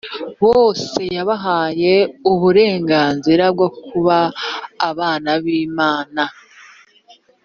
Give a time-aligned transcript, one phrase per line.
[0.43, 1.95] bose yabahaye
[2.31, 4.17] uburenganzira bwo kuba
[4.89, 6.23] abana b’imana